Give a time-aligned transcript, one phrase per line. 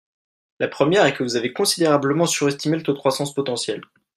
[0.59, 3.83] La première est que vous avez considérablement surestimé le taux de croissance potentielle.